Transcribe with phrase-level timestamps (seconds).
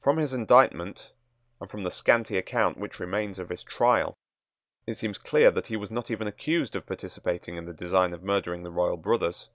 [0.00, 1.12] From his indictment,
[1.60, 4.14] and from the scanty account which remains of his trial,
[4.86, 8.22] it seems clear that he was not even accused of participating in the design of
[8.22, 9.48] murdering the royal brothers.